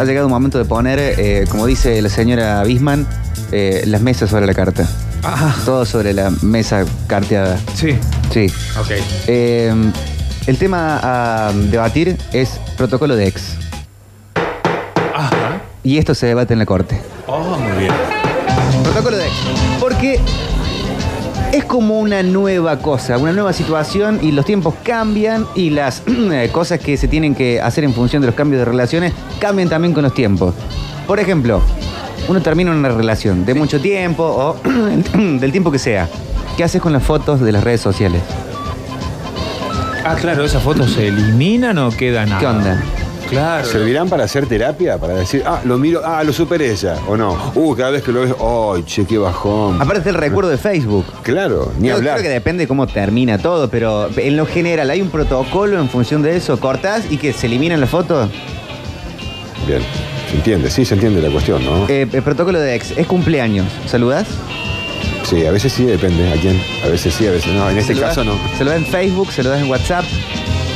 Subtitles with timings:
[0.00, 3.06] ha llegado un momento de poner, eh, como dice la señora Bisman,
[3.52, 4.88] eh, las mesas sobre la carta.
[5.22, 7.58] Ah, Todo sobre la mesa carteada.
[7.74, 7.98] sí.
[8.32, 8.46] Sí.
[8.78, 8.90] Ok.
[9.26, 9.74] Eh,
[10.46, 13.56] el tema a debatir es protocolo de ex.
[15.14, 15.60] Ajá.
[15.82, 16.98] Y esto se debate en la corte.
[21.70, 26.80] Como una nueva cosa, una nueva situación y los tiempos cambian y las eh, cosas
[26.80, 30.02] que se tienen que hacer en función de los cambios de relaciones cambian también con
[30.02, 30.52] los tiempos.
[31.06, 31.62] Por ejemplo,
[32.26, 34.56] uno termina una relación de mucho tiempo o
[35.14, 36.08] del tiempo que sea.
[36.56, 38.20] ¿Qué haces con las fotos de las redes sociales?
[40.04, 42.36] Ah, claro, esas fotos se eliminan o quedan.
[42.40, 42.82] ¿Qué onda?
[43.30, 43.64] Claro.
[43.64, 44.98] ¿Servirán para hacer terapia?
[44.98, 47.52] Para decir, ah, lo miro, ah, lo superé ya, o no.
[47.54, 49.80] Uh, cada vez que lo ves, ay, che, qué bajón.
[49.80, 51.06] Aparte el recuerdo de Facebook.
[51.22, 52.14] Claro, ni Yo hablar.
[52.14, 55.88] Creo que depende de cómo termina todo, pero en lo general hay un protocolo en
[55.88, 56.58] función de eso.
[56.58, 58.28] Cortás y que se eliminan las fotos.
[59.66, 59.82] Bien,
[60.28, 61.86] se entiende, sí se entiende la cuestión, ¿no?
[61.88, 63.66] Eh, el protocolo de ex es cumpleaños.
[63.86, 64.26] ¿Saludás?
[65.22, 66.60] Sí, a veces sí, depende a quién.
[66.84, 67.70] A veces sí, a veces no.
[67.70, 68.32] En este caso no.
[68.58, 70.04] Se lo das en Facebook, se lo das en WhatsApp,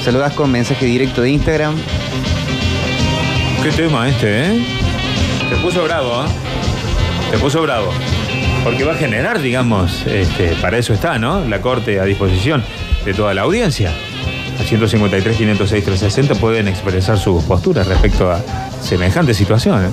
[0.04, 1.74] se lo das con mensaje directo de Instagram.
[3.64, 4.66] Qué tema este, ¿eh?
[5.48, 6.28] Te puso bravo, ¿eh?
[7.30, 7.88] Te puso bravo.
[8.62, 11.42] Porque va a generar, digamos, este, para eso está, ¿no?
[11.46, 12.62] La corte a disposición
[13.06, 13.90] de toda la audiencia.
[14.60, 18.38] A 153, 506, 360 pueden expresar sus posturas respecto a
[18.82, 19.86] semejante situación.
[19.86, 19.90] ¿eh?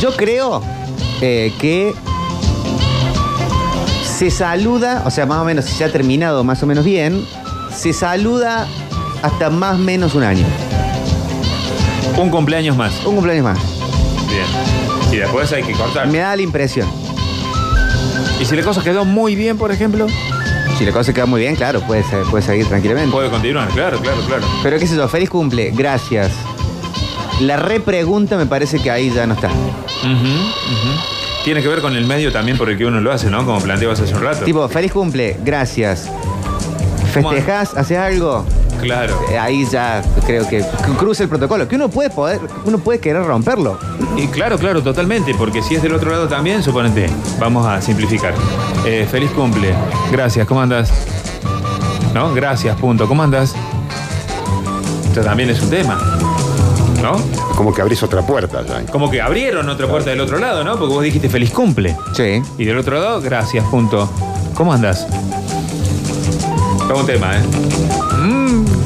[0.00, 0.60] Yo creo
[1.20, 1.94] eh, que
[4.02, 7.24] se saluda, o sea, más o menos, si se ha terminado más o menos bien,
[7.72, 8.66] se saluda
[9.22, 10.44] hasta más o menos un año.
[12.16, 13.04] Un cumpleaños más.
[13.04, 13.58] Un cumpleaños más.
[14.28, 14.44] Bien.
[15.12, 16.06] Y después hay que cortar.
[16.08, 16.88] Me da la impresión.
[18.40, 20.06] Y si la cosa quedó muy bien, por ejemplo,
[20.78, 22.02] Si la cosa queda muy bien, claro, puede,
[22.40, 23.12] seguir tranquilamente.
[23.12, 23.68] puede continuar.
[23.68, 24.46] Claro, claro, claro.
[24.62, 26.32] Pero qué sé yo, feliz cumple, gracias.
[27.40, 29.50] La repregunta me parece que ahí ya no está.
[31.44, 33.44] Tiene que ver con el medio también por el que uno lo hace, ¿no?
[33.44, 34.44] Como planteabas hace un rato.
[34.44, 36.10] Tipo, feliz cumple, gracias.
[37.12, 37.74] ¿Festejás?
[37.76, 38.46] ¿Haces algo?
[38.80, 39.18] Claro.
[39.30, 41.66] Eh, Ahí ya creo que cru- cruza el protocolo.
[41.68, 43.78] Que uno puede poder, uno puede querer romperlo.
[44.16, 47.08] Y claro, claro, totalmente, porque si es del otro lado también, suponete,
[47.38, 48.34] vamos a simplificar.
[48.84, 49.74] Eh, feliz cumple.
[50.10, 50.90] Gracias, ¿cómo andas?
[52.14, 52.32] ¿No?
[52.34, 53.06] Gracias, punto.
[53.06, 53.54] ¿Cómo andas?
[55.06, 55.98] Esto también es un tema.
[57.02, 57.16] ¿No?
[57.56, 58.84] Como que abrís otra puerta ya.
[58.92, 60.78] Como que abrieron otra puerta del otro lado, ¿no?
[60.78, 61.96] Porque vos dijiste feliz cumple.
[62.14, 62.42] Sí.
[62.58, 64.08] Y del otro lado, gracias, punto.
[64.54, 65.06] ¿Cómo andas?
[66.88, 67.40] Todo un tema, ¿eh?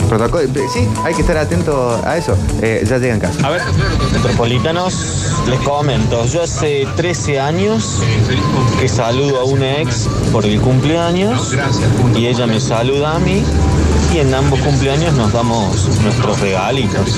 [0.09, 0.45] Protocolo.
[0.73, 2.37] Sí, hay que estar atento a eso.
[2.63, 3.47] Eh, ya llega en casa.
[3.47, 3.63] a ver.
[4.13, 8.01] Metropolitanos, les comento, yo hace 13 años
[8.81, 11.55] que saludo a una ex por el cumpleaños
[12.17, 13.43] y ella me saluda a mí
[14.15, 17.11] y en ambos cumpleaños nos damos nuestros regalitos.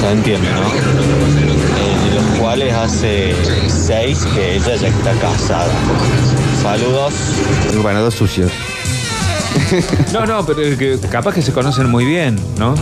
[0.00, 0.66] Se entiende, ¿no?
[0.68, 3.34] Eh, de los cuales hace
[3.68, 5.72] 6 que ella ya está casada.
[6.62, 7.14] Saludos.
[7.82, 8.52] Bueno, dos sucios.
[10.12, 12.74] No, no, pero es que capaz que se conocen muy bien, ¿no?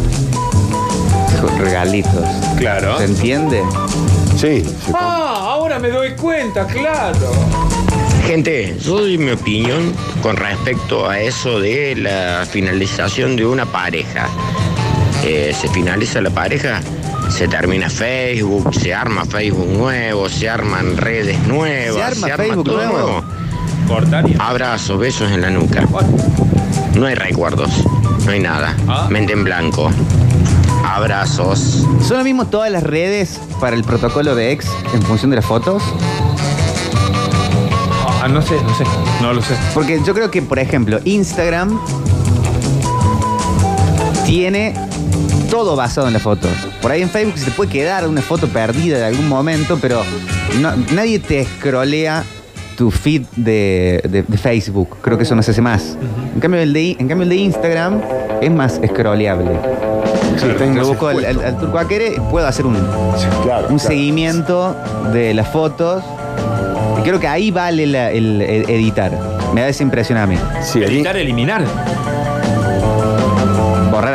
[1.41, 2.24] Con regalitos.
[2.58, 2.98] Claro.
[2.98, 3.62] ¿Se entiende?
[4.36, 7.30] Sí, se- Ah, ahora me doy cuenta, claro.
[8.26, 9.92] Gente, yo doy mi opinión
[10.22, 14.26] con respecto a eso de la finalización de una pareja.
[15.24, 16.80] Eh, se finaliza la pareja,
[17.28, 22.84] se termina Facebook, se arma Facebook nuevo, se arman redes nuevas, ¿Se arma Facebook todo
[22.86, 23.24] nuevo?
[23.88, 24.36] Cortar y...
[24.38, 25.82] Abrazos, besos en la nuca.
[26.96, 27.70] No hay recuerdos,
[28.24, 28.74] no hay nada.
[28.88, 29.06] Ah.
[29.10, 29.90] Mente en blanco.
[30.84, 31.84] Abrazos.
[32.06, 35.44] ¿Son lo mismo todas las redes para el protocolo de ex en función de las
[35.44, 35.82] fotos?
[38.22, 38.84] Ah, no sé, no sé,
[39.20, 39.54] no lo sé.
[39.74, 41.78] Porque yo creo que, por ejemplo, Instagram
[44.24, 44.74] tiene
[45.50, 46.50] todo basado en las fotos.
[46.82, 50.02] Por ahí en Facebook se te puede quedar una foto perdida de algún momento, pero
[50.60, 52.24] no- nadie te scrollea
[52.76, 54.98] tu feed de, de- de Facebook.
[55.03, 55.97] Creo que eso no se hace más.
[56.34, 58.00] En cambio, el de, en cambio, el de Instagram
[58.41, 59.50] es más scrolleable.
[60.42, 62.82] Lo más busco al, al, al Turco Aquere, puedo hacer un, Sí,
[63.42, 63.78] claro, un claro.
[63.78, 64.76] seguimiento
[65.12, 66.03] de las fotos.
[66.98, 69.12] Y creo que ahí vale la- el, el editar.
[69.54, 70.36] Me da esa impresión a mí.
[70.62, 71.65] Sí, Editar, eliminar.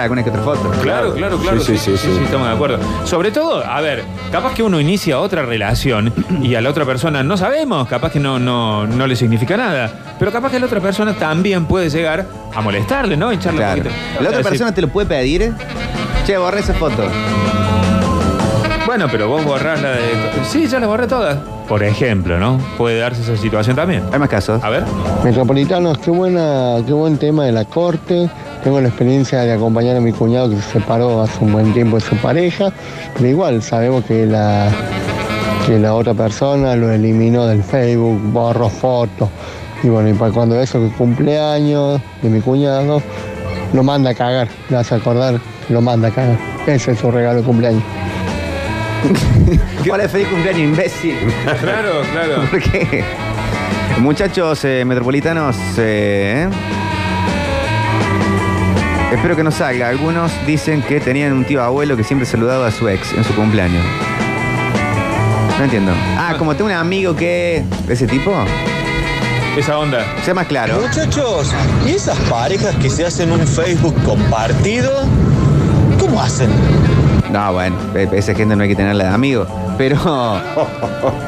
[0.03, 0.69] Alguna que otra foto.
[0.81, 1.59] Claro, claro, claro.
[1.61, 2.21] Sí, sí, sí, sí.
[2.23, 2.77] estamos de acuerdo.
[3.05, 6.11] Sobre todo, a ver, capaz que uno inicia otra relación
[6.41, 9.91] y a la otra persona no sabemos, capaz que no, no, no le significa nada.
[10.19, 13.31] Pero capaz que la otra persona también puede llegar a molestarle, ¿no?
[13.31, 13.81] Echarle Claro.
[13.81, 14.23] un poquito.
[14.23, 15.53] La otra persona te lo puede pedir.
[16.25, 17.03] Che, borra esa foto.
[18.85, 19.99] Bueno, pero vos borrás la de.
[20.43, 21.37] Sí, ya la borré todas.
[21.67, 22.57] Por ejemplo, ¿no?
[22.77, 24.03] Puede darse esa situación también.
[24.11, 24.61] Hay más casos.
[24.63, 24.83] A ver.
[25.23, 28.29] Metropolitanos, qué buena, qué buen tema de la corte.
[28.63, 31.97] Tengo la experiencia de acompañar a mi cuñado que se separó hace un buen tiempo
[31.97, 32.71] de su pareja,
[33.15, 34.69] pero igual sabemos que la,
[35.65, 39.29] que la otra persona lo eliminó del Facebook, borró fotos.
[39.83, 43.01] Y bueno, y para cuando eso que cumpleaños de mi cuñado,
[43.73, 46.37] lo manda a cagar, le hace acordar, lo manda a cagar.
[46.67, 47.83] Ese es su regalo de cumpleaños.
[49.91, 51.15] Hola, feliz cumpleaños, imbécil.
[51.61, 52.43] Claro, claro.
[52.51, 53.03] ¿Por qué?
[53.99, 56.47] Muchachos eh, metropolitanos, eh,
[59.11, 59.89] espero que no salga.
[59.89, 63.35] Algunos dicen que tenían un tío abuelo que siempre saludaba a su ex en su
[63.35, 63.83] cumpleaños.
[65.57, 65.91] No entiendo.
[66.17, 67.63] Ah, como tengo un amigo que.
[67.87, 68.33] ¿Ese tipo?
[69.57, 70.05] Esa onda.
[70.23, 70.79] Sea más claro.
[70.81, 71.53] Muchachos,
[71.85, 74.91] ¿y esas parejas que se hacen un Facebook compartido?
[75.99, 76.49] ¿Cómo hacen?
[77.31, 79.45] No, bueno, esa gente no hay que tenerla de amigo.
[79.77, 79.97] Pero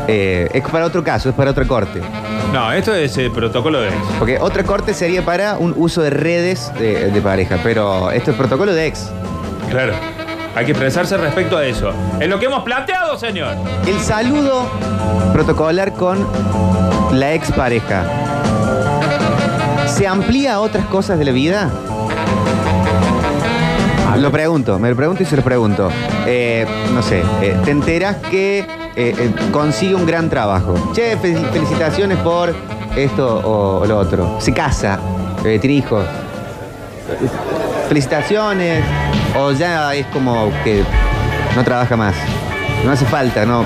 [0.07, 2.01] eh, es para otro caso, es para otro corte.
[2.53, 3.97] No, esto es el protocolo de ex.
[4.19, 7.57] Porque otro corte sería para un uso de redes de, de pareja.
[7.63, 9.09] Pero esto es protocolo de ex.
[9.71, 9.93] Claro.
[10.55, 11.91] Hay que expresarse respecto a eso.
[12.19, 13.55] Es lo que hemos planteado, señor.
[13.87, 14.69] El saludo
[15.33, 16.27] protocolar con
[17.11, 18.05] la expareja.
[19.87, 21.71] ¿Se amplía a otras cosas de la vida?
[24.17, 25.89] Lo pregunto, me lo pregunto y se lo pregunto.
[26.27, 30.73] Eh, no sé, eh, te enteras que eh, eh, consigue un gran trabajo.
[30.93, 32.53] Che, fel- felicitaciones por
[32.95, 34.37] esto o, o lo otro.
[34.39, 34.99] Se casa,
[35.45, 36.05] eh, tiene hijos.
[37.87, 38.83] Felicitaciones.
[39.37, 40.83] O ya es como que
[41.55, 42.15] no trabaja más.
[42.85, 43.65] No hace falta, no.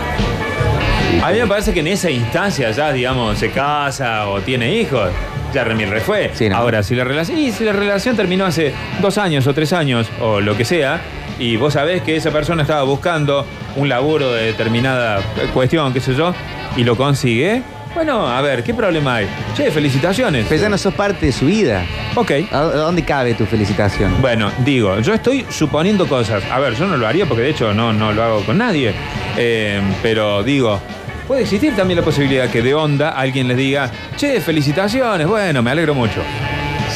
[1.23, 5.09] A mí me parece que en esa instancia ya, digamos, se casa o tiene hijos.
[5.53, 6.31] Ya remil refue.
[6.33, 6.57] Sí, no.
[6.57, 10.07] Ahora, si la, relación, y si la relación terminó hace dos años o tres años
[10.21, 10.99] o lo que sea,
[11.39, 13.45] y vos sabés que esa persona estaba buscando
[13.77, 15.21] un laburo de determinada
[15.53, 16.33] cuestión, qué sé yo,
[16.75, 17.63] y lo consigue,
[17.97, 19.27] bueno, a ver, ¿qué problema hay?
[19.55, 20.45] Che, felicitaciones.
[20.47, 21.83] Pero ya no sos parte de su vida.
[22.13, 22.31] Ok.
[22.51, 24.21] ¿A a dónde cabe tu felicitación?
[24.21, 26.43] Bueno, digo, yo estoy suponiendo cosas.
[26.51, 28.93] A ver, yo no lo haría porque de hecho no, no lo hago con nadie.
[29.35, 30.79] Eh, pero digo,
[31.27, 35.71] puede existir también la posibilidad que de onda alguien les diga, che, felicitaciones, bueno, me
[35.71, 36.21] alegro mucho.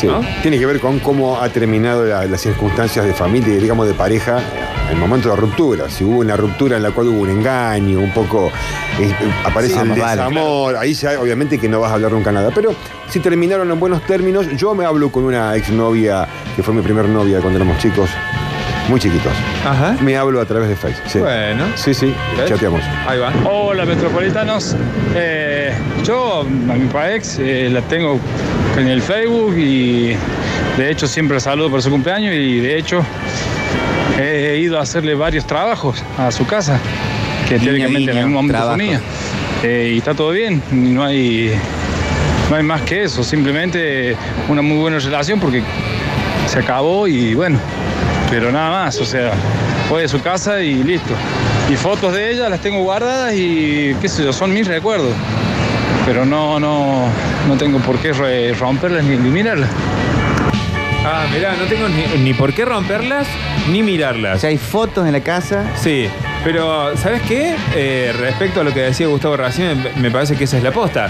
[0.02, 0.08] Sí.
[0.08, 0.20] ¿No?
[0.42, 3.94] Tiene que ver con cómo ha terminado la- las circunstancias de familia y digamos de
[3.94, 4.40] pareja
[4.90, 5.90] en el momento de la ruptura.
[5.90, 8.52] Si hubo una ruptura en la cual hubo un engaño, un poco
[9.00, 9.14] eh,
[9.46, 12.50] aparece Sí, el vale, desamor, ahí ya obviamente que no vas a hablar nunca nada.
[12.54, 12.74] Pero
[13.10, 17.08] si terminaron en buenos términos, yo me hablo con una exnovia que fue mi primer
[17.08, 18.10] novia cuando éramos chicos,
[18.92, 19.32] muy chiquitos.
[19.66, 19.96] Ajá.
[20.02, 21.04] Me hablo a través de Facebook.
[21.08, 21.20] Sí.
[21.20, 21.66] Bueno.
[21.76, 22.50] Sí, sí, ¿Ves?
[22.50, 22.82] chateamos.
[23.08, 23.32] Ahí va.
[23.50, 24.76] Hola metropolitanos,
[25.16, 25.74] Eh,
[26.04, 28.20] yo a mi parex eh, la tengo
[28.78, 30.14] en el Facebook y
[30.78, 33.02] de hecho siempre saludo por su cumpleaños y de hecho
[34.20, 36.78] he ido a hacerle varios trabajos a su casa,
[37.48, 39.00] que Guiño, teóricamente en algún momento mía.
[39.64, 41.54] Eh, y está todo bien, y no hay,
[42.50, 44.16] no hay más que eso, simplemente
[44.50, 45.64] una muy buena relación porque
[46.48, 47.58] se acabó y bueno,
[48.32, 49.32] pero nada más, o sea,
[49.90, 51.14] fue de su casa y listo.
[51.70, 55.14] Y fotos de ella las tengo guardadas y qué sé yo, son mis recuerdos.
[56.06, 57.06] Pero no, no,
[57.48, 58.12] no tengo por qué
[58.60, 59.70] romperlas ni eliminarlas.
[61.06, 63.28] Ah, mirá, no tengo ni, ni por qué romperlas
[63.70, 64.42] ni O mirarlas.
[64.42, 65.64] sea, hay fotos en la casa.
[65.76, 66.08] Sí,
[66.44, 67.56] pero ¿sabes qué?
[67.76, 70.72] Eh, respecto a lo que decía Gustavo recién, me- me parece que esa es la
[70.72, 71.08] posta.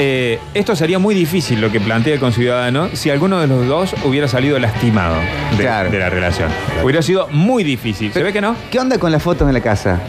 [0.00, 3.94] Eh, esto sería muy difícil lo que plantea el conciudadano si alguno de los dos
[4.04, 5.14] hubiera salido lastimado
[5.56, 5.90] de, Claro.
[5.90, 6.48] de la relación.
[6.82, 8.12] Hubiera sido muy difícil.
[8.12, 8.56] ¿Se ve que no?
[8.70, 10.00] ¿Qué onda con las fotos en la casa?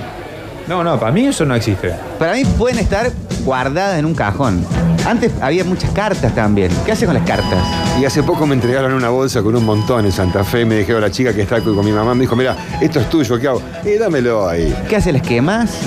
[0.67, 1.91] No, no, para mí eso no existe.
[2.17, 3.11] Para mí pueden estar
[3.43, 4.65] guardadas en un cajón.
[5.05, 6.71] Antes había muchas cartas también.
[6.83, 7.63] ¿Qué haces con las cartas?
[8.01, 10.65] Y hace poco me entregaron una bolsa con un montón en Santa Fe.
[10.65, 13.39] Me dijeron la chica que está con mi mamá, me dijo, mira, esto es tuyo,
[13.39, 13.61] ¿qué hago?
[13.85, 14.75] Eh, dámelo ahí.
[14.89, 15.13] ¿Qué haces?
[15.13, 15.77] ¿Las quemas?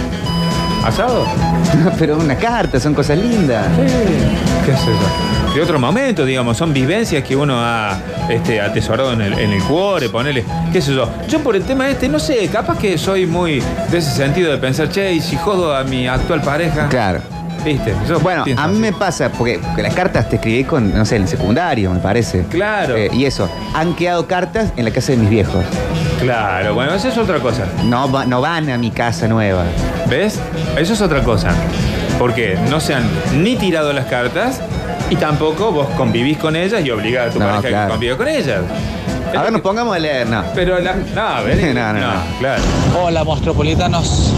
[0.88, 1.26] ¿Asado?
[1.98, 3.66] Pero una carta, son cosas lindas.
[4.64, 5.54] ¿Qué es eso?
[5.54, 7.98] De otro momento, digamos, son vivencias que uno ha
[8.30, 11.06] este, atesorado en el, en el cuore, ponele, qué sé yo.
[11.28, 14.56] Yo por el tema este, no sé, capaz que soy muy de ese sentido de
[14.56, 16.88] pensar, che, y si jodo a mi actual pareja.
[16.88, 17.20] Claro.
[17.62, 17.92] ¿Viste?
[18.08, 21.04] Yo Bueno, pienso a mí me pasa, porque, porque las cartas te escribí con, no
[21.04, 22.44] sé, en el secundario, me parece.
[22.44, 22.96] Claro.
[22.96, 25.64] Eh, y eso, han quedado cartas en la casa de mis viejos.
[26.20, 27.64] Claro, bueno, eso es otra cosa.
[27.84, 29.64] No, va- no van a mi casa nueva.
[30.08, 30.38] ¿Ves?
[30.76, 31.50] Eso es otra cosa.
[32.18, 34.60] Porque no se han ni tirado las cartas
[35.10, 37.86] y tampoco vos convivís con ellas y obligás a tu No, pareja a claro.
[37.86, 38.60] que conviva con ellas.
[39.36, 40.42] A ver, nos pongamos a leer, no.
[40.54, 40.94] Pero la.
[40.94, 41.62] No, vení.
[41.74, 42.12] No, no, no.
[42.40, 42.62] claro.
[43.00, 44.32] Hola, Mostropolitanos.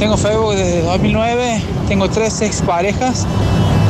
[0.00, 3.24] Tengo Facebook desde 2009, tengo tres exparejas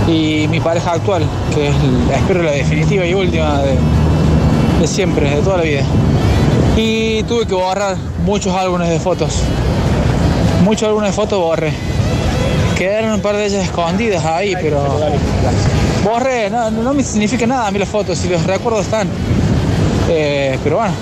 [0.06, 1.75] y mi pareja actual, que es,
[2.08, 3.76] la- espero la definitiva y última de,
[4.80, 5.82] de siempre, de toda la vida.
[6.76, 9.40] Y tuve que borrar muchos álbumes de fotos.
[10.64, 11.72] Muchos álbumes de fotos borré.
[12.76, 14.82] Quedaron un par de ellas escondidas ahí, pero
[16.02, 19.06] borré, no, no me significa nada a mí las fotos, si los recuerdos están.
[20.08, 20.94] Eh, pero bueno,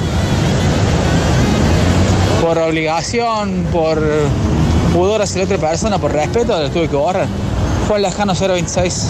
[2.40, 4.02] por obligación, por
[4.92, 7.28] pudor hacia la otra persona, por respeto, lo tuve que borrar.
[7.86, 9.06] Juan Lejano 026.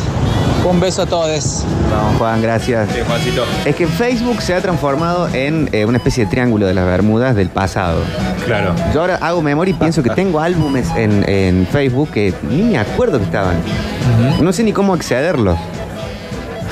[0.68, 1.64] Un beso a todos.
[1.90, 2.88] Vamos, Juan, gracias.
[2.92, 3.44] Sí, Juancito.
[3.64, 7.34] Es que Facebook se ha transformado en eh, una especie de triángulo de las Bermudas
[7.34, 8.02] del pasado.
[8.44, 8.74] Claro.
[8.92, 12.78] Yo ahora hago memoria y pienso que tengo álbumes en, en Facebook que ni me
[12.78, 13.56] acuerdo que estaban.
[14.40, 15.58] No sé ni cómo accederlos.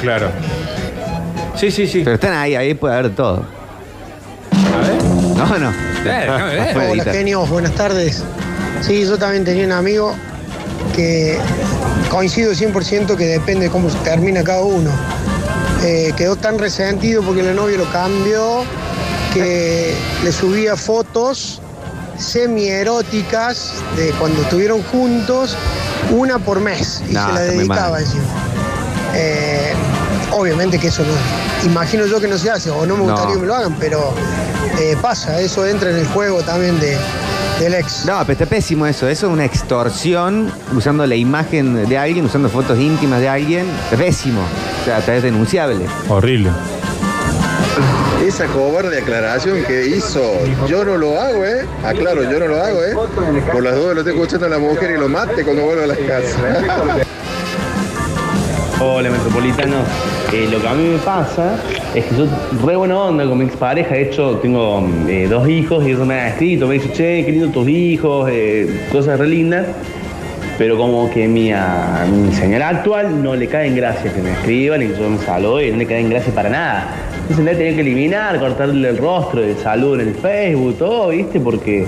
[0.01, 0.29] Claro.
[1.57, 2.03] Sí, sí, sí.
[2.05, 3.45] Pero están ahí, ahí puede haber todo.
[4.53, 5.03] A ver.
[5.37, 5.71] No, no.
[5.71, 6.75] Eh, ver.
[6.75, 8.23] Puede Hola genios, buenas tardes.
[8.81, 10.15] Sí, yo también tenía un amigo
[10.95, 11.39] que
[12.11, 14.91] coincido 100% que depende cómo se termina cada uno.
[15.85, 18.65] Eh, quedó tan resentido porque la novia lo cambió
[19.33, 19.95] que
[20.25, 21.61] le subía fotos
[22.19, 25.57] semieróticas de cuando estuvieron juntos,
[26.11, 28.25] una por mes, y No, se la dedicaba encima.
[29.15, 29.73] Eh,
[30.33, 33.13] obviamente que eso no, imagino yo que no se hace, o no me No.
[33.13, 34.13] gustaría que me lo hagan, pero
[34.81, 36.97] eh, pasa, eso entra en el juego también de,
[37.59, 38.05] del ex.
[38.07, 39.09] No, pero está pésimo eso.
[39.09, 43.67] Eso es una extorsión usando la imagen de alguien, usando fotos íntimas de alguien.
[43.91, 44.41] Es pésimo.
[44.83, 45.85] O sea, es denunciable.
[46.09, 46.51] Horrible.
[48.25, 50.21] Esa cobarde aclaración que hizo,
[50.67, 51.67] yo no lo hago, ¿eh?
[51.85, 52.95] Aclaro, yo no lo hago, ¿eh?
[53.53, 55.87] Por las dudas lo estoy escuchando a la mujer y lo mate cuando vuelva a
[55.87, 56.37] la casa.
[58.81, 59.77] Hola Metropolitano,
[60.31, 61.57] Eh, lo que a mí me pasa
[61.95, 62.27] es que yo
[62.67, 66.15] re buena onda con mi expareja, de hecho tengo eh, dos hijos y eso me
[66.17, 69.67] ha escrito, me dice, che, qué lindo tus hijos, eh, cosas re lindas,
[70.59, 74.33] pero como que mi, a mi señora actual no le cae en gracia que me
[74.33, 76.89] escriban y yo me saludo y no le cae en gracia para nada.
[77.31, 81.41] Entonces he tenido que eliminar, cortarle el rostro, el saludo en el Facebook, todo, ¿viste?
[81.41, 81.87] Porque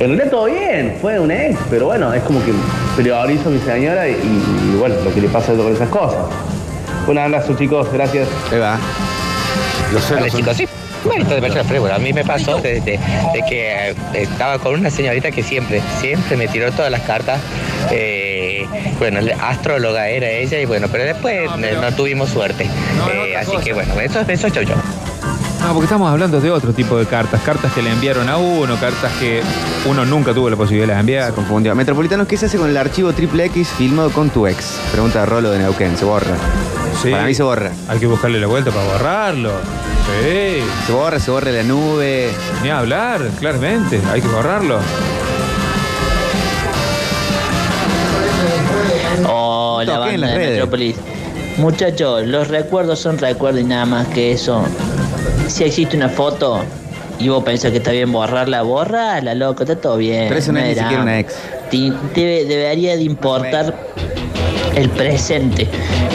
[0.00, 2.52] en realidad todo bien, fue un ex, pero bueno, es como que
[2.96, 6.55] priorizo a mi señora y, y, bueno, lo que le pasa con esas cosas.
[7.06, 8.28] Un abrazo chicos, gracias.
[8.52, 8.78] Ahí va.
[9.92, 10.66] Los celos Vale, chicos, sí.
[11.08, 11.94] Mérito de persona frívola.
[11.94, 12.98] A mí me pasó de, de-
[13.32, 17.40] de que eh, estaba con una señorita que siempre, siempre me tiró todas las cartas.
[17.92, 18.66] Eh,
[18.98, 21.48] bueno, astróloga era ella y bueno, pero después
[21.80, 22.64] no tuvimos suerte.
[23.12, 24.74] Eh, así que bueno, eso, eso yo yo.
[25.60, 27.40] No, porque estamos hablando de otro tipo de cartas.
[27.42, 29.42] Cartas que le enviaron a uno, cartas que
[29.88, 31.32] uno nunca tuvo la posibilidad de enviar.
[31.34, 31.74] Confundido.
[31.76, 34.78] Metropolitanos, ¿qué se hace con el archivo triple X filmado con tu ex?
[34.92, 35.96] Pregunta Rolo de Neuquén.
[35.96, 36.34] Se borra.
[37.02, 37.10] Sí.
[37.10, 37.70] Para mí se borra.
[37.88, 39.50] Hay que buscarle la vuelta para borrarlo.
[40.22, 40.58] Sí.
[40.86, 42.30] Se borra, se borra la nube.
[42.62, 44.00] Ni hablar, claramente.
[44.12, 44.78] Hay que borrarlo.
[49.28, 50.50] Hola, Toqué en banda las de redes.
[50.52, 50.96] Metrópolis.
[51.58, 54.62] Muchachos, los recuerdos son recuerdos y nada más que eso.
[55.48, 56.62] Si existe una foto
[57.18, 60.26] y vos pensás que está bien borrarla, borrala, loco, está todo bien.
[60.28, 61.34] Pero eso no es ni era- siquiera una ex.
[61.70, 61.76] Te-
[62.14, 63.74] debe- debería de importar
[64.76, 65.66] el presente,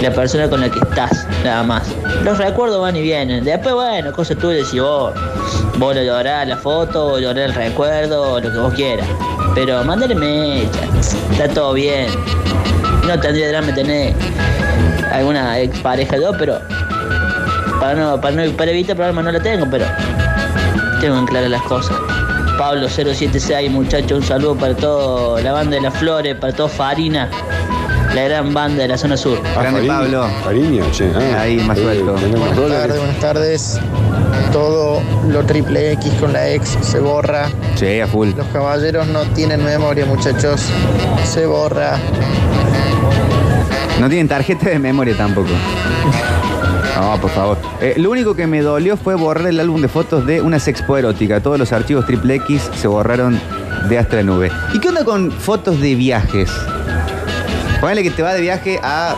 [0.01, 1.84] la persona con la que estás, nada más.
[2.24, 3.44] Los recuerdos van y vienen.
[3.44, 5.13] Después, bueno, cosa tuya, si vos,
[5.77, 9.08] vos lo llorás la foto, o llorás el recuerdo, lo que vos quieras.
[9.56, 10.80] Pero mándale mecha,
[11.32, 12.08] está todo bien.
[13.08, 14.13] No tendría drama tener
[15.12, 16.60] alguna ex pareja yo, pero
[17.80, 19.86] para no, para no, para evitar problemas no la tengo, pero
[21.01, 21.98] tengo en claras las cosas.
[22.60, 27.27] Pablo 076, muchachos, un saludo para toda la banda de las flores, para todo Farina,
[28.15, 29.39] la gran banda de la zona sur.
[29.56, 29.98] Ah, Grande Fariña.
[30.00, 30.27] Pablo.
[30.44, 31.12] Fariña, che.
[31.15, 31.41] ah.
[31.41, 32.13] Ahí, más Eh, suelto.
[32.15, 33.80] tenemos Buenas tardes, buenas tardes.
[34.51, 37.48] Todo lo triple X con la ex se borra.
[37.75, 38.30] Che, a full.
[38.36, 40.62] Los caballeros no tienen memoria, muchachos.
[41.24, 41.98] Se borra.
[44.00, 45.50] No tienen tarjeta de memoria tampoco.
[47.00, 47.58] No, por favor.
[47.80, 50.98] Eh, lo único que me dolió fue borrar el álbum de fotos de una sexpo
[50.98, 51.39] erótica.
[51.39, 53.39] Todos los archivos triple X se borraron
[53.88, 54.51] de hasta la nube.
[54.74, 56.51] ¿Y qué onda con fotos de viajes?
[57.81, 59.15] Ponele que te vas de viaje a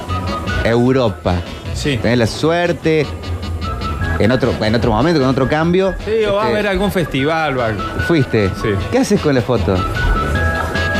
[0.63, 1.35] Europa.
[1.75, 1.97] Sí.
[2.01, 3.05] Tenés la suerte.
[4.19, 5.93] En otro, en otro momento, con otro cambio.
[6.05, 7.81] Sí, o va a este, haber algún festival o algo.
[8.07, 8.49] Fuiste.
[8.61, 8.69] Sí.
[8.91, 9.75] ¿Qué haces con la foto?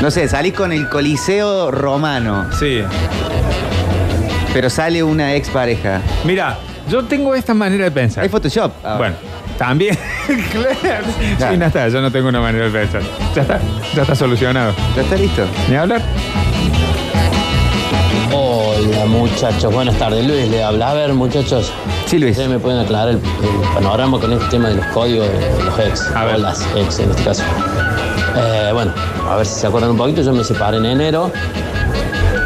[0.02, 2.84] No sé, salís con el Coliseo Romano, Sí.
[4.52, 6.02] pero sale una expareja.
[6.26, 6.58] Mira,
[6.90, 8.24] yo tengo esta manera de pensar.
[8.24, 8.74] Hay Photoshop.
[8.84, 8.98] ahora.
[8.98, 9.16] Bueno,
[9.58, 9.98] también.
[10.52, 11.06] claro.
[11.38, 11.54] Claro.
[11.54, 13.02] Sí, no está, yo no tengo una manera de pensar.
[13.36, 13.60] Ya está,
[13.96, 14.74] ya está solucionado.
[14.98, 15.46] ¿Ya está listo?
[15.70, 16.02] Ni hablar.
[19.34, 20.26] Muchachos, buenas tardes.
[20.28, 20.92] Luis le habla.
[20.92, 21.72] A ver muchachos,
[22.06, 22.32] Sí, Luis.
[22.34, 25.80] ustedes me pueden aclarar el, el panorama con este tema de los códigos de los
[25.80, 26.36] ex, A ver.
[26.36, 27.42] o las ex en este caso.
[28.38, 28.94] Eh, bueno,
[29.28, 31.32] a ver si se acuerdan un poquito, yo me separé en enero.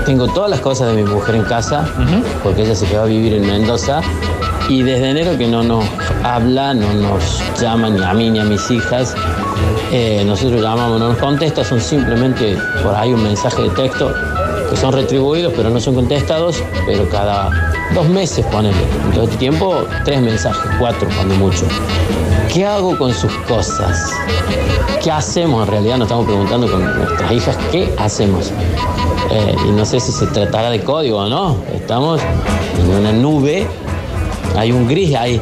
[0.06, 1.86] Tengo todas las cosas de mi mujer en casa,
[2.42, 4.00] porque ella se quedó a vivir en Mendoza.
[4.70, 5.84] Y desde enero que no nos
[6.24, 9.14] habla, no nos llama ni a mí ni a mis hijas.
[9.92, 14.14] Eh, nosotros llamamos, no nos contesta, son simplemente por ahí un mensaje de texto
[14.80, 18.78] son retribuidos pero no son contestados, pero cada dos meses ponele.
[19.06, 21.66] En todo este tiempo, tres mensajes, cuatro cuando mucho.
[22.54, 24.12] ¿Qué hago con sus cosas?
[25.04, 25.98] ¿Qué hacemos en realidad?
[25.98, 28.52] Nos estamos preguntando con nuestras hijas, ¿qué hacemos?
[29.32, 31.58] Eh, y no sé si se tratará de código o no.
[31.74, 32.22] Estamos
[32.80, 33.68] en una nube,
[34.56, 35.42] hay un gris ahí.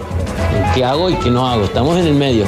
[0.74, 1.65] ¿Qué hago y qué no hago?
[1.65, 2.46] Estamos en el medio.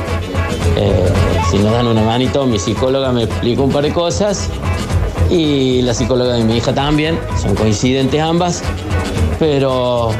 [0.75, 1.09] Eh,
[1.49, 4.49] si nos dan una manito, mi psicóloga me explica un par de cosas
[5.29, 8.63] y la psicóloga de mi hija también, son coincidentes ambas,
[9.39, 10.11] pero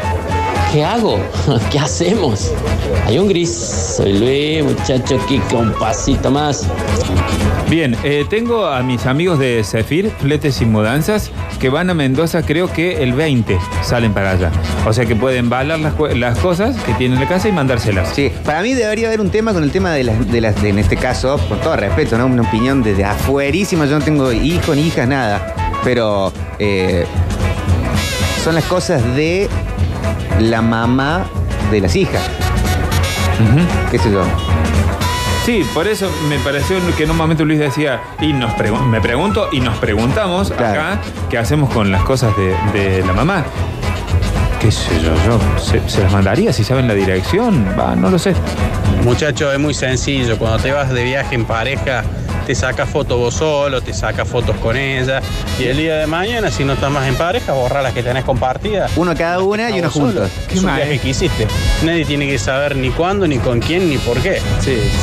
[0.72, 1.18] ¿qué hago?
[1.72, 2.52] ¿Qué hacemos?
[3.06, 6.66] Hay un gris, soy Luis, muchacho Kika, un pasito más.
[7.70, 12.42] Bien, eh, tengo a mis amigos de Zephyr, Fletes y Mudanzas, que van a Mendoza,
[12.44, 14.52] creo que el 20 salen para allá.
[14.86, 18.14] O sea que pueden balar las cosas que tienen en la casa y mandárselas.
[18.16, 20.70] Sí, para mí debería haber un tema con el tema de las, de las de-
[20.70, 22.28] en este caso, con todo respeto, ¿no?
[22.28, 25.54] Una opinión desde afuerísima, yo no tengo hijos ni hijas, nada.
[25.84, 27.06] Pero eh,
[28.46, 29.50] son las cosas de
[30.40, 31.26] la mamá
[31.70, 32.22] de las hijas.
[33.92, 34.24] ¿Qué sé yo?
[35.48, 39.00] Sí, por eso me pareció que en un momento Luis decía, y nos pregu- me
[39.00, 41.00] pregunto y nos preguntamos acá
[41.30, 43.46] qué hacemos con las cosas de, de la mamá.
[44.60, 45.14] ¿Qué sé yo?
[45.26, 47.66] yo ¿se, se las mandaría si saben la dirección?
[47.80, 48.34] Va, no lo sé.
[49.06, 50.38] Muchacho, es muy sencillo.
[50.38, 52.04] Cuando te vas de viaje en pareja,
[52.48, 55.22] te sacas fotos vos solo, te sacas fotos con ella.
[55.60, 58.24] Y el día de mañana, si no estás más en pareja, borra las que tenés
[58.24, 58.90] compartidas.
[58.96, 60.30] Uno cada una y uno juntos.
[60.50, 61.46] Es un viaje que hiciste.
[61.84, 64.42] Nadie tiene que saber ni cuándo, ni con quién, ni por qué.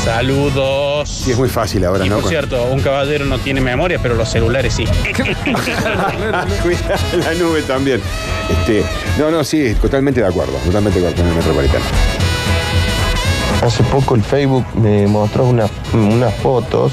[0.04, 1.24] Saludos.
[1.26, 2.18] Y es muy fácil ahora, Y ¿no?
[2.20, 4.84] por cierto, un caballero no tiene memoria, pero los celulares sí.
[6.62, 8.00] Cuidado la nube también.
[8.48, 8.82] Este,
[9.18, 11.84] no, no, sí, totalmente de acuerdo, totalmente de acuerdo con el metropolitano.
[13.62, 16.92] Hace poco el Facebook me mostró una- unas fotos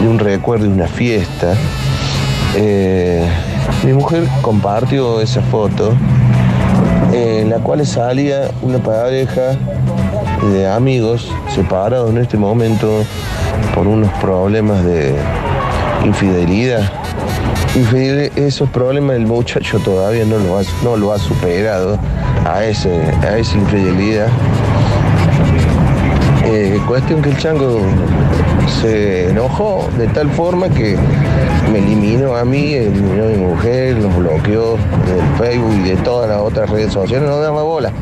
[0.00, 1.54] de un recuerdo de una fiesta.
[2.56, 3.24] Eh,
[3.84, 5.92] mi mujer compartió esa foto
[7.12, 9.56] en la cual salía una pareja
[10.52, 13.04] de amigos separados en este momento
[13.74, 15.14] por unos problemas de
[16.04, 16.90] infidelidad.
[17.76, 21.98] Infidel- esos problemas el muchacho todavía no lo ha, no lo ha superado
[22.44, 22.90] a, ese,
[23.22, 24.28] a esa infidelidad.
[26.90, 27.82] Cuestión que el chango
[28.82, 30.96] se enojó de tal forma que
[31.70, 34.76] me eliminó a mí, eliminó a mi mujer, los bloqueó
[35.06, 37.92] del Facebook y de todas las otras redes sociales, no daba bola.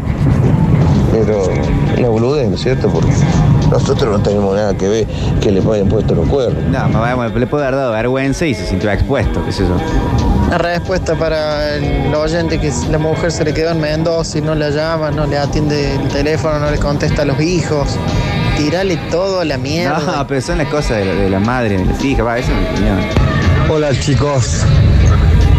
[1.12, 1.50] Pero
[1.98, 2.88] una boludez, ¿no es cierto?
[2.88, 3.12] Porque
[3.70, 5.06] nosotros no tenemos nada que ver
[5.42, 6.64] que le hayan puesto los cuernos.
[6.72, 9.76] No, mamá, le puede haber dado vergüenza y se sintió expuesto, qué sé yo.
[10.48, 14.54] La respuesta para el oyente que la mujer se le quedó en Mendoza y no
[14.54, 17.98] la llama, no le atiende el teléfono, no le contesta a los hijos.
[18.58, 20.00] Tirale todo a la mierda.
[20.00, 22.50] No, pero son las cosas de la, de la madre, de las hijas, va, eso
[22.50, 22.98] es mi opinión.
[23.70, 24.64] Hola chicos.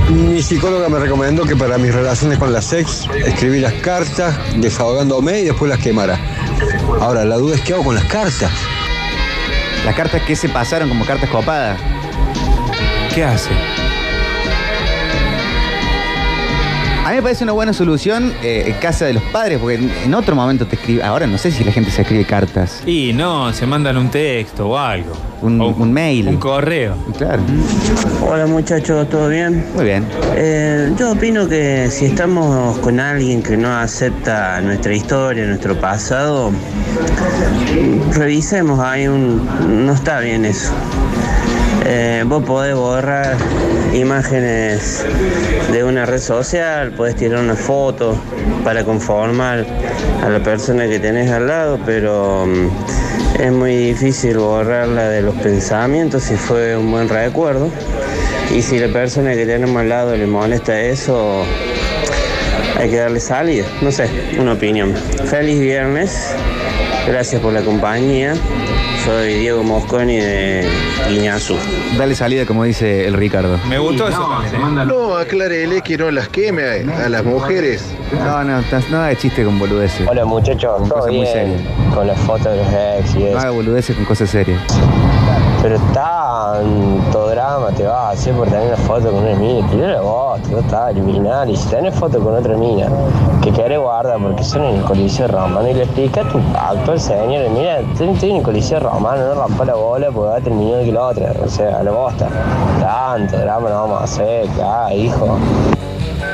[0.09, 5.39] Mi psicóloga me recomendó que para mis relaciones con las ex escribí las cartas desahogándome
[5.39, 6.19] y después las quemara.
[6.99, 8.51] Ahora, la duda es qué hago con las cartas.
[9.85, 11.79] Las cartas que se pasaron como cartas copadas.
[13.15, 13.51] ¿Qué hace?
[17.09, 19.89] A mí me parece una buena solución eh, en casa de los padres, porque en,
[19.89, 21.01] en otro momento te escribe.
[21.01, 22.83] Ahora no sé si la gente se escribe cartas.
[22.85, 25.13] Y no, se mandan un texto o algo.
[25.41, 26.27] Un, un mail.
[26.27, 26.95] Un correo.
[27.17, 27.41] Claro.
[28.21, 29.65] Hola muchachos, ¿todo bien?
[29.73, 30.05] Muy bien.
[30.35, 36.51] Eh, yo opino que si estamos con alguien que no acepta nuestra historia, nuestro pasado,
[38.13, 39.47] revisemos ahí un...
[39.83, 40.71] no está bien eso.
[41.91, 43.35] Eh, vos podés borrar
[43.93, 45.03] imágenes
[45.71, 48.15] de una red social, podés tirar una foto
[48.63, 49.65] para conformar
[50.23, 55.33] a la persona que tenés al lado, pero mm, es muy difícil borrarla de los
[55.37, 57.71] pensamientos si fue un buen recuerdo.
[58.55, 61.43] Y si la persona que tenemos al lado le molesta eso,
[62.77, 63.65] hay que darle salida.
[63.81, 64.07] No sé,
[64.39, 64.93] una opinión.
[65.25, 66.35] Feliz viernes.
[67.07, 68.33] Gracias por la compañía.
[69.05, 70.67] Soy Diego Mosconi de
[71.09, 71.55] Iñazú.
[71.97, 73.57] Dale salida, como dice el Ricardo.
[73.67, 74.77] Me gustó eso también.
[74.79, 74.85] ¿eh?
[74.85, 77.83] No, aclárele que no las queme a, a las mujeres.
[78.13, 80.07] No, no, tas- nada de chiste con boludeces.
[80.07, 81.61] Hola muchachos, Con todo cosas muy bien serias.
[81.95, 83.39] con las fotos de los ex y No eso.
[83.39, 84.61] haga boludeces con cosas serias.
[85.61, 89.67] Pero tanto drama te vas a hacer por tener una foto con una mina.
[89.67, 91.49] Tirala vos, te está eliminar.
[91.49, 92.87] Y si tenés foto con otra mina
[93.41, 96.99] que querés guardar porque son en el Coliseo Romano y le explicas tu pacto al
[96.99, 100.83] señor, mira, estoy en el Coliseo Romano, no rompa la bola porque va a terminar
[100.83, 101.33] que la otra.
[101.43, 102.29] O sea, a la bosta.
[102.79, 105.37] Tanto drama no vamos a ah, hijo.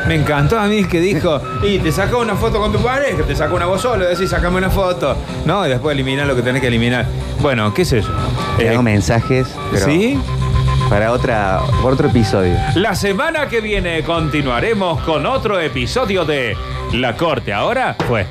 [0.07, 3.35] Me encantó a mí que dijo, y te saca una foto con tu pareja, te
[3.35, 5.15] saca una voz solo, decís, sacame una foto.
[5.45, 7.05] No, y después eliminar lo que tenés que eliminar.
[7.41, 8.09] Bueno, qué sé yo.
[8.57, 9.47] Te Eh, mensajes.
[9.71, 10.19] Pero ¿Sí?
[10.89, 12.53] para otra, por otro episodio.
[12.75, 16.55] La semana que viene continuaremos con otro episodio de
[16.93, 17.51] La Corte.
[17.51, 18.27] Ahora fue.